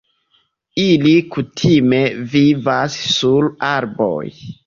Ili 0.83 1.11
kutime 1.35 2.01
vivas 2.33 2.97
sur 3.17 3.53
arboj. 3.71 4.27